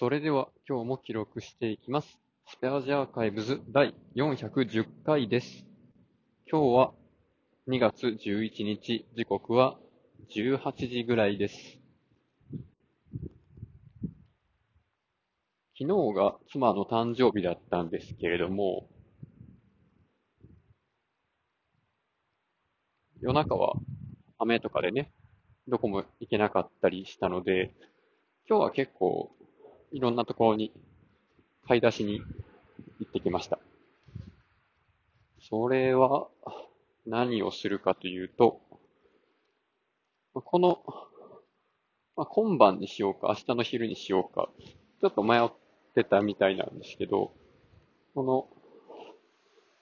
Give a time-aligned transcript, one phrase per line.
[0.00, 2.18] それでは今日も記録していきます。
[2.48, 5.66] スペアジアーカイブズ第410回です。
[6.50, 6.92] 今日は
[7.68, 9.76] 2月11日、時刻は
[10.34, 11.54] 18時ぐらいです。
[15.78, 15.86] 昨日
[16.16, 18.88] が妻の誕生日だったんですけれども、
[23.20, 23.74] 夜中は
[24.38, 25.12] 雨とかでね、
[25.68, 27.74] どこも行けなかったりしたので、
[28.48, 29.30] 今日は結構
[29.92, 30.72] いろんなところに
[31.66, 32.22] 買い出しに
[33.00, 33.58] 行ってきました。
[35.48, 36.28] それは
[37.06, 38.60] 何をするかというと、
[40.32, 40.80] この、
[42.16, 44.48] まあ、今晩にしようか、明日の昼にしようか、
[45.00, 45.50] ちょっと迷っ
[45.94, 47.32] てたみたいなんですけど、
[48.14, 48.48] この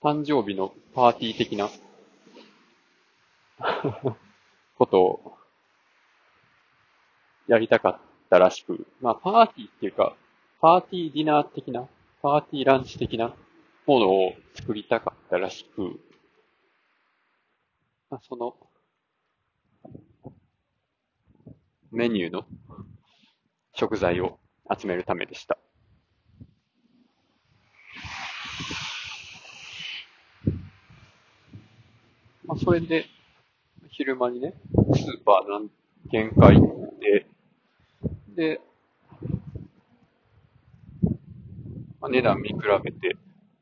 [0.01, 1.69] 誕生日のパーティー的な
[4.77, 5.37] ことを
[7.47, 10.15] やりたかったたらしく、まあパーティーっていうか、
[10.61, 11.87] パーティーディナー的な、
[12.21, 13.33] パーティーランチ的な
[13.85, 15.99] ものを作りたかったらしく、
[18.09, 18.55] まあ、その
[21.91, 22.45] メニューの
[23.73, 24.37] 食材を
[24.71, 25.57] 集めるためでした。
[32.45, 33.05] まあ、それで、
[33.89, 34.53] 昼間にね、
[34.93, 35.69] スーパー何
[36.11, 37.27] 軒か行って、
[38.39, 38.61] で、
[41.99, 43.17] まあ、値段見比べて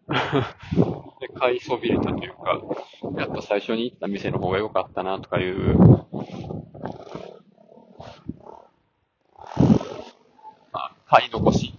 [1.20, 2.62] で、買いそびれたというか、
[3.18, 6.06] やっぱ最初に行った店の方が良かったなとかいう、ま
[10.74, 11.74] あ、買い残し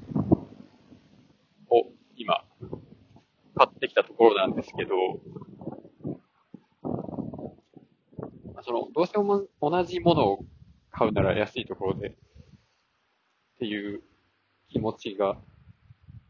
[1.71, 1.85] を
[2.17, 2.45] 今、
[3.55, 4.97] 買ってきたところなんですけど、
[8.63, 10.45] その、どうしても同じものを
[10.91, 12.17] 買うなら安いところで、
[13.59, 14.03] っていう
[14.69, 15.37] 気持ちが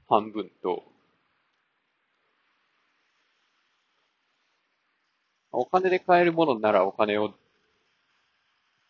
[0.08, 0.82] 半分と、
[5.52, 7.34] お金で買えるものならお金を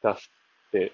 [0.05, 0.31] 出し
[0.71, 0.93] て、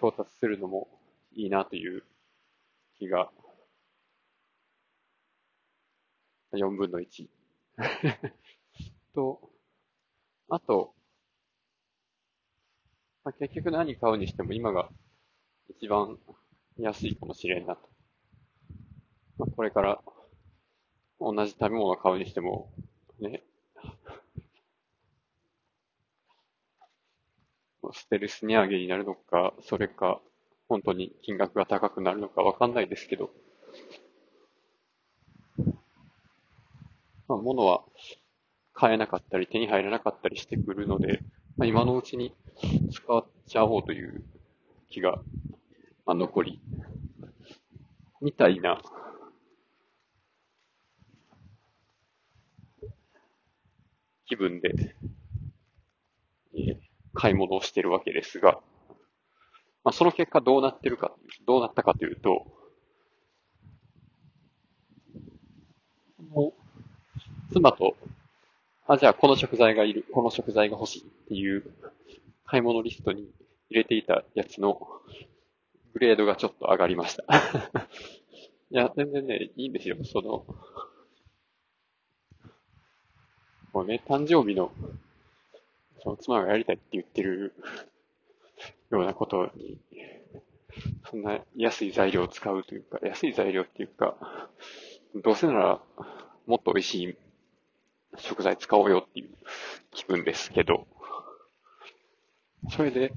[0.00, 0.88] 調達するのも
[1.34, 2.02] いいなという
[2.98, 3.30] 気が、
[6.54, 7.28] 4分の1。
[9.14, 9.50] と、
[10.48, 10.94] あと、
[13.24, 14.88] まあ、結局何買うにしても今が
[15.68, 16.18] 一番
[16.78, 17.88] 安いかもしれんなと。
[19.38, 20.00] まあ、これから
[21.18, 22.70] 同じ食べ物を買うにしても、
[23.18, 23.42] ね、
[27.92, 30.20] ステルス値上げになるのか、それか、
[30.68, 33.30] 本当に金額が高くなるのかわかんないですけど、
[37.26, 37.82] まあ、物は
[38.74, 41.20] 買えなかったり手に入らなかったりしてくるので、
[41.56, 42.34] まあ、今のうちに
[42.92, 44.22] 使っちゃおうという
[44.90, 45.16] 気が、
[46.06, 46.60] まあ、残り、
[48.22, 48.80] みたいな、
[54.26, 54.96] 気分で、
[56.54, 56.76] えー
[57.14, 58.58] 買い物をしてるわけですが、
[59.84, 61.12] まあ、その結果どうなってるか、
[61.46, 62.46] どうなったかというと、
[67.52, 67.94] 妻と、
[68.86, 71.64] あ、じゃあこの食材がいる、この食材が欲しいっていう
[72.44, 73.22] 買い物リストに
[73.70, 74.78] 入れていたやつの
[75.94, 77.24] グレードがちょっと上がりました。
[78.70, 79.96] いや、全然ね、いいんですよ。
[80.04, 80.46] その、
[83.72, 84.72] もうね、誕生日の、
[86.02, 87.54] その妻がやりたいって言ってる
[88.90, 89.78] ようなことに、
[91.10, 94.16] そんな安い材料を使うというか、安い材料っていうか、
[95.14, 95.80] どうせなら
[96.46, 97.16] もっと美味しい
[98.18, 99.30] 食材使おうよっていう
[99.90, 100.86] 気分ですけど、
[102.70, 103.12] それで、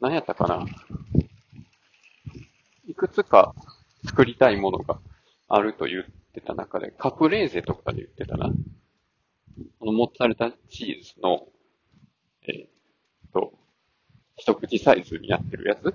[0.00, 0.66] 何やったかな。
[2.86, 3.54] いくつか
[4.04, 4.98] 作りたいものが
[5.48, 8.50] あると言ってた中で、カプレーゼとかで言ってたな。
[9.78, 11.46] このモッツァレラチーズの、
[12.48, 12.68] えーっ
[13.32, 13.52] と、
[14.36, 15.94] 一口サイズになってるやつ。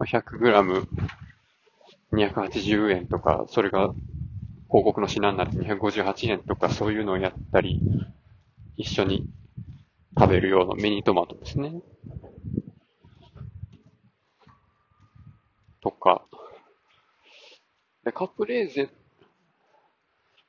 [0.00, 0.86] 100グラム
[2.16, 3.92] 280円とか、それが
[4.68, 7.80] 広告の品になって258円とかそういうのをやったり、
[8.76, 9.26] 一緒に
[10.18, 11.72] 食べるようなミニトマトですね。
[15.82, 16.26] とか。
[18.04, 18.88] で、カプレーゼ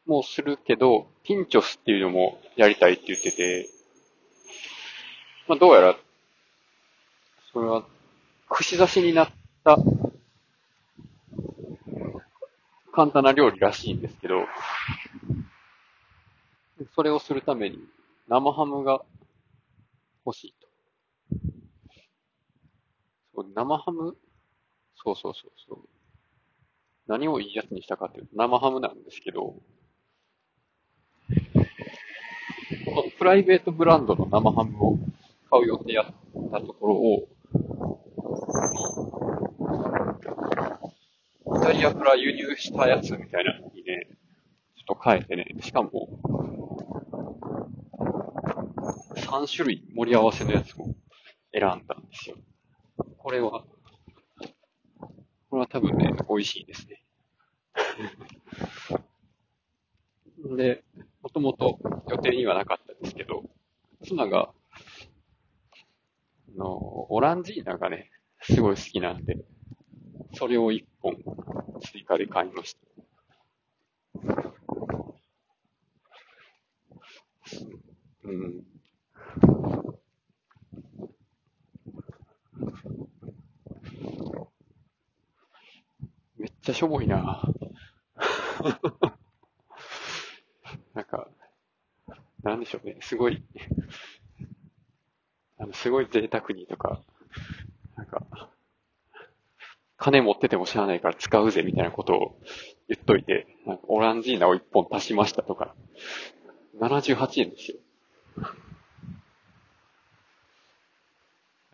[0.05, 3.69] もするけど、ピンチョスっていうのもやりたいって言ってて、
[5.47, 5.95] まあどうやら、
[7.53, 7.83] それは
[8.49, 9.29] 串刺しになっ
[9.63, 9.77] た
[12.97, 14.47] 簡単な料理らしいんですけど、
[16.95, 17.77] それをするために、
[18.27, 19.05] 生ハムが
[20.25, 20.67] 欲しいと。
[23.35, 24.17] そう生ハム、
[24.95, 25.79] そうそうそうそう。
[27.05, 29.61] 何をいいやつにしたかっていうと、生ハムなんですけど、こ
[32.95, 34.97] のプライベートブランドの生ハムを
[35.51, 36.05] 買う予定やっ
[36.51, 37.27] たところを、
[41.67, 44.07] タリアから輸入したやつみたいなのにね、
[44.77, 45.91] ちょっと変えてね、しかも、
[49.17, 50.95] 3種類盛り合わせのやつを
[51.51, 51.83] 選んだんで
[52.13, 52.37] すよ。
[53.17, 53.65] これは、
[55.49, 57.03] これは多分ね、美味しいですね。
[60.55, 60.85] で、
[61.21, 61.79] もともと
[62.09, 63.43] 予定にはなかったんですけど、
[64.05, 64.53] 妻が、
[66.49, 68.09] あの、オランジーナがね、
[68.41, 69.35] すごい好きなんで、
[70.33, 72.81] それを一本追加で買いました。
[78.23, 78.63] うん。
[86.37, 87.41] めっちゃしょぼいな
[90.93, 91.29] なんか、
[92.43, 92.97] なんでしょうね。
[93.01, 93.43] すごい、
[95.57, 97.05] あの、すごい贅沢にとか、なんか、
[100.07, 102.39] 金持っててもしゃあないから使うぜみたいなことを
[102.87, 105.75] 言っといて、なんかオランジーナを一本足しましたとか、
[106.79, 107.77] 78円ですよ。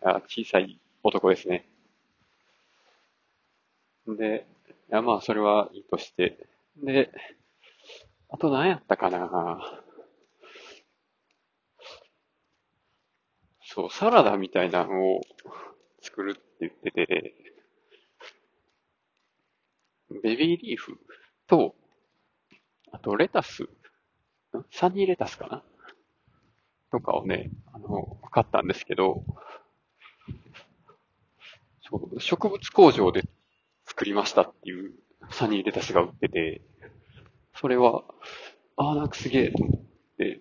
[0.02, 1.68] あ小さい男ですね。
[4.08, 4.46] で、
[4.90, 6.36] いやまあそれはいいとして、
[6.82, 7.12] で、
[8.30, 9.80] あと何やったかな
[13.62, 15.20] そう、サラダみたいなのを
[16.02, 17.43] 作るって言ってて、
[20.22, 20.98] ベビーリーフ
[21.46, 21.74] と、
[22.92, 23.68] あとレタス、
[24.70, 25.62] サニーレタスかな
[26.90, 29.24] とかをね、あの、買ったんですけど、
[31.82, 33.24] そう植物工場で
[33.86, 34.92] 作りましたっていう
[35.30, 36.62] サニーレタスが売ってて、
[37.54, 38.04] それは、
[38.76, 39.80] ああ、なんかすげえと思っ
[40.18, 40.40] て、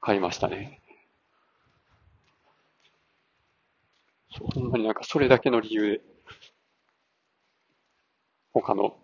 [0.00, 0.80] 買いましたね。
[4.30, 6.00] そう、ほんまになんかそれだけの理由で、
[8.60, 8.96] 他の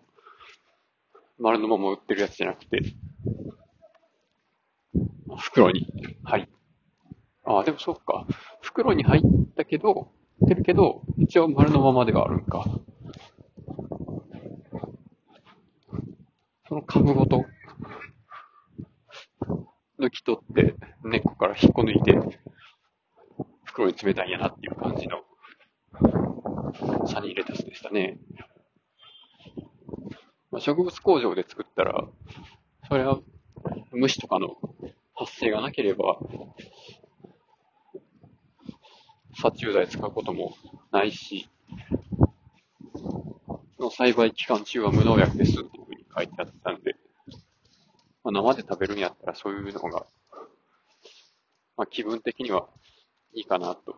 [1.38, 2.80] 丸のまま売ってるやつじゃなくて、
[5.36, 5.86] 袋に
[6.24, 6.46] 入っ、
[7.44, 8.26] ああ、でもそっか。
[8.62, 9.22] 袋に入っ
[9.54, 10.12] たけど、
[10.44, 12.64] ってるけど、一応丸のままではあるんか。
[16.66, 17.44] その株ごと、
[20.00, 22.18] 抜き取って、根っこから引っこ抜いて、
[23.64, 25.18] 袋に詰めたんやなっていう感じの、
[27.06, 28.18] サニーレタスでしたね。
[30.52, 32.06] まあ、植物工場で作ったら、
[32.88, 33.18] それは
[33.90, 34.56] 虫とかの
[35.14, 36.18] 発生がなければ、
[39.34, 40.54] 殺虫剤使うことも
[40.92, 41.48] ないし、
[43.80, 46.94] の栽培期間中は無農薬ですっていうふうに書いてあったんで、
[48.22, 50.06] まあ、生で食べるんやったらそういうのが、
[51.76, 52.68] まあ、気分的には
[53.34, 53.96] いいかなと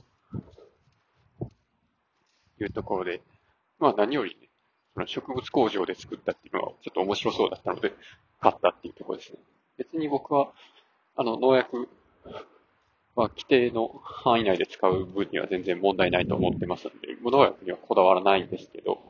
[2.61, 3.23] いうところで、
[3.79, 4.44] まあ何より、
[5.07, 7.93] 植物工場で作ったっていうのはちょっと面白そうだったので、
[8.41, 9.39] 買ったっていうところですね。
[9.77, 10.53] 別に僕は、
[11.17, 11.89] あの、農薬
[13.17, 19.01] は規定の範囲内で使う分には全然問題ないと思ってますので、無農薬にはこだわらないんですけど、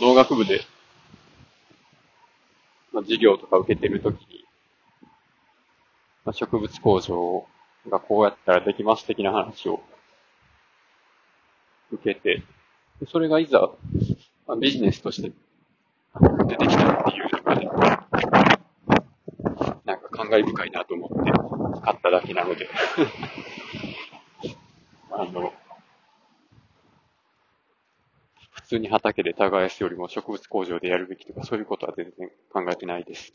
[0.00, 0.60] 農学部で、
[2.92, 4.44] まあ、授業とか受けてるときに、
[6.24, 7.46] まあ、植物工場
[7.90, 9.80] がこうやったらできます的な話を
[11.92, 12.42] 受けて、
[13.10, 13.70] それがいざ、
[14.46, 15.32] まあ、ビジネスとして
[16.46, 17.70] 出てきたっていうのがね、
[19.84, 21.32] なんか感慨深いなと思って
[21.82, 22.68] 買っただけなので。
[25.10, 25.54] あの、
[28.66, 33.32] 普通に畑で耕すよりも植物工場でやるべきとかそういうことは全然考えてないです。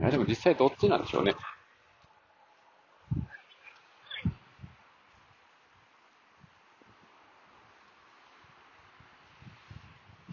[0.00, 1.36] いやでも実際どっちなんでしょうね。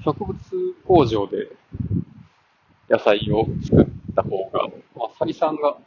[0.04, 0.36] 植物
[0.88, 1.52] 工場で
[2.90, 5.78] 野菜を作った方が、まあ、採算が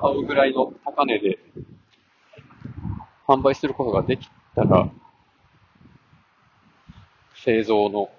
[0.00, 1.40] 買うぐらいの高値で
[3.26, 4.90] 販売することができたら、
[7.34, 8.10] 製造の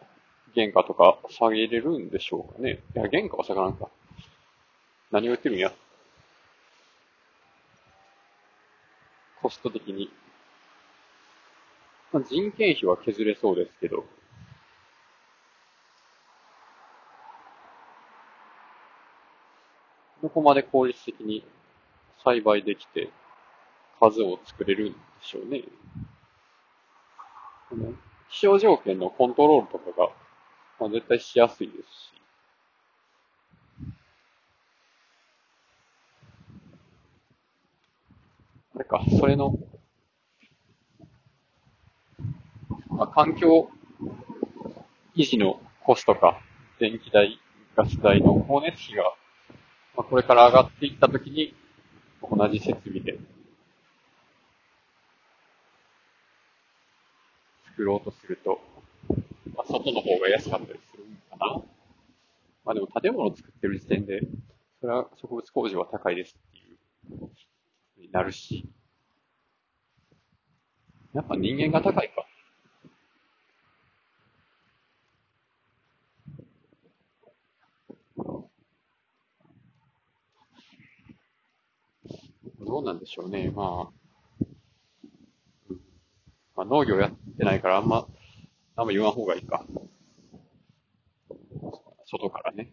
[0.53, 2.83] 原価とか下げれるんでしょうかね。
[2.95, 3.89] いや、原価は下がらんか。
[5.11, 5.73] 何を言ってるんや。
[9.41, 10.11] コスト的に。
[12.13, 14.05] まあ、人件費は削れそうですけど、
[20.21, 21.43] どこまで効率的に
[22.23, 23.09] 栽培できて
[23.99, 25.63] 数を作れるんでしょうね。
[27.69, 27.93] この
[28.29, 30.09] 気象条件のコントロールとかが、
[30.79, 32.17] まあ、絶対しやすいですし。
[38.75, 39.57] あれか、それの、
[42.89, 43.69] まあ、環境
[45.15, 46.39] 維持のコストか、
[46.79, 47.39] 電気代、
[47.75, 49.03] ガス代の光熱費が、
[49.95, 51.53] まあ、これから上がっていったときに、
[52.21, 53.16] 同じ設備で
[57.77, 58.59] 作ろうとすると、
[59.55, 61.61] まあ、外の方が安かったりするのかな。
[62.65, 64.21] まあでも建物を作ってる時点で、
[64.81, 66.75] それは植物工事は高いですってい
[68.01, 68.67] うになるし、
[71.13, 72.25] やっぱ人間が高いか。
[82.65, 83.51] どうなんでしょうね。
[83.55, 84.06] まあ、まあ、
[86.69, 88.07] 農業やってないからあんま、
[88.75, 89.65] あんま言わん方がいいか。
[92.05, 92.71] 外からね。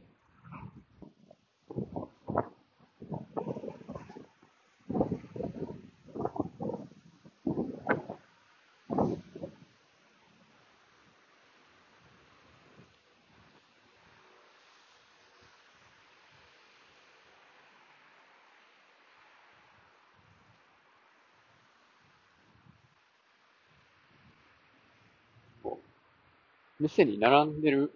[26.85, 27.91] 店に並んでる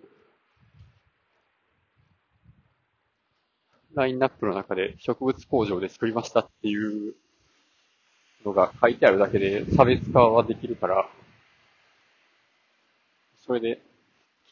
[3.95, 7.15] ラインナップの中で植物工場で作りましたっていう
[8.47, 11.07] のが書いてあるだけで差別化はできるから、
[13.45, 13.83] それで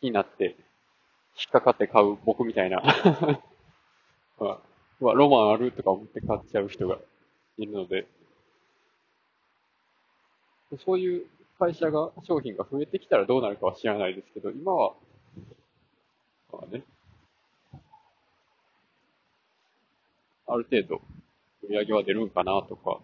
[0.00, 0.54] 気になって
[1.38, 2.82] 引っかかって買う僕みたいな。
[4.38, 4.60] ま
[5.10, 6.98] あ、ロマンあるとか思って買っちゃう人が
[7.56, 8.06] いるので、
[10.84, 11.26] そういう
[11.58, 14.94] 会社が、商品が増えてきたらどうなるかは知らないですけど、今は、
[16.52, 16.84] まあね、
[20.46, 20.96] ある程度、
[21.62, 23.00] 売り上げは出るんかなとか、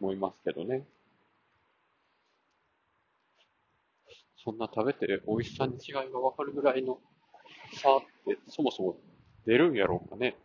[0.00, 0.84] 思いますけどね。
[4.44, 6.98] そんな食べて美味しさに違いがわかるぐらいの
[7.80, 8.96] 差ってそもそも
[9.46, 10.36] 出るんやろうかね。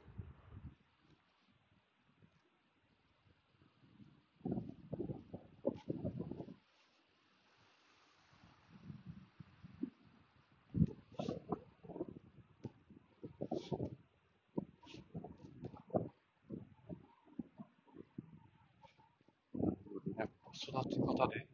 [20.81, 21.47] 育て方で、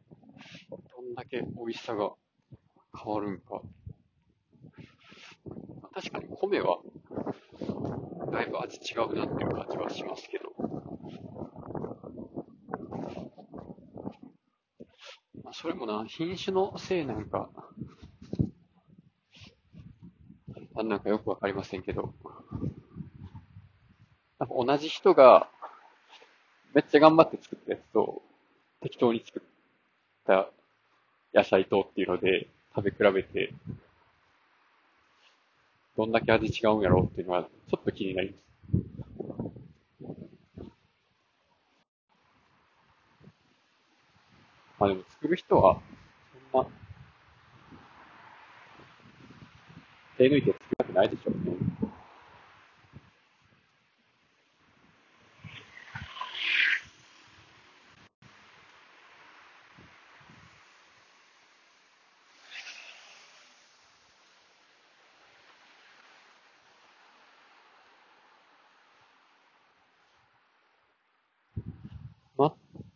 [0.70, 2.12] どんだけ美味しさが
[3.02, 3.62] 変わるんか。
[5.94, 6.78] 確かに米は、
[8.32, 10.52] だいぶ味違うなっていう感じはしますけど。
[15.42, 17.48] まあ、それもな、品種のせいなんか、
[20.74, 22.12] なんなんかよくわかりませんけど、
[24.38, 25.48] なんか同じ人が、
[26.74, 28.22] めっちゃ頑張って作ったやつと、
[28.84, 29.42] 適当に作っ
[30.26, 30.50] た
[31.34, 33.54] 野菜とっていうので食べ比べて、
[35.96, 38.44] どんだけ味違うんやろうっていうのはちょっと気になります。
[44.78, 45.80] まあでも作る人は、
[46.52, 46.68] そんな、
[50.18, 51.93] 手抜いて作りたくないでしょうね。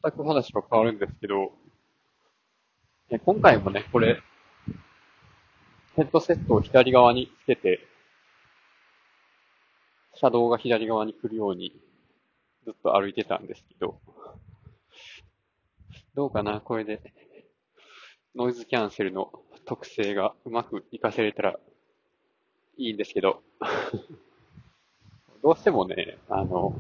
[0.01, 1.53] 全く話は変わるんですけど、
[3.25, 4.23] 今回もね、これ、
[5.97, 7.81] ヘッドセットを左側につけて、
[10.15, 11.73] 車道が左側に来るように
[12.65, 13.99] ずっと歩いてたんですけど、
[16.15, 17.01] どうかな、これで、
[18.37, 19.33] ノイズキャンセルの
[19.65, 21.59] 特性がうまく活かせれたら
[22.77, 23.43] いいんですけど、
[25.43, 26.73] どうしてもね、あの、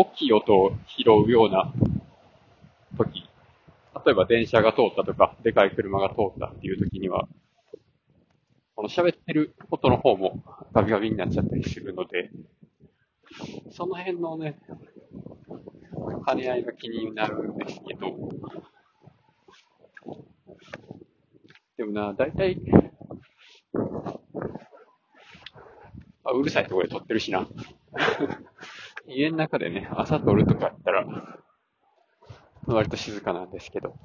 [0.00, 1.72] 大きい音を拾うような
[2.96, 3.28] 時、
[4.06, 7.26] 例えば電車が通ったとか、でかい車が通ったっていう時には、
[8.76, 10.40] この喋ってることの方も
[10.72, 12.30] ガビガビになっちゃったりするので、
[13.72, 14.60] その辺のね、
[16.28, 18.16] 兼ね合いが気になるんですけど、
[21.76, 22.56] でもな、大体、
[26.22, 27.48] あ、うるさいところで撮ってるしな。
[29.18, 31.04] 家の中でね、朝撮るとかやったら、
[32.66, 33.96] 割と静かなんですけど。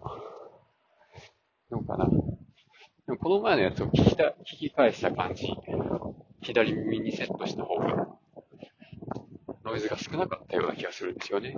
[1.69, 2.07] どうかな。
[2.07, 5.53] でもこの前のやつを聞きた、聞き返した感じ、
[6.41, 8.07] 左耳にセットした方が、
[9.63, 11.55] ノイズが少なかったような気がするんですよね。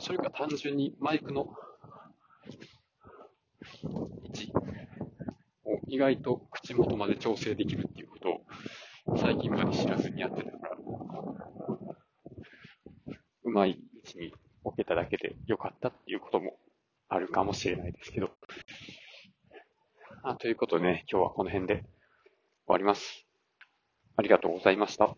[0.00, 1.54] それか単純にマイクの
[3.84, 4.52] 位置
[5.64, 7.88] を意外と口元まで調整できる
[9.24, 10.76] 最近まで知らずにやってたから、
[13.44, 16.58] うまい位置に置けただけで良かったっていうことも
[17.08, 18.28] あるかもしれないですけど。
[20.24, 21.84] あということでね、今日はこの辺で終
[22.66, 23.24] わります。
[24.18, 25.16] ありがとうございました。